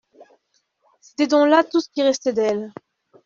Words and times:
C'était 0.99 1.27
donc 1.27 1.47
là 1.47 1.63
tout 1.63 1.79
ce 1.79 1.87
qui 1.89 2.01
restait 2.01 2.33
d'elle. 2.33 2.73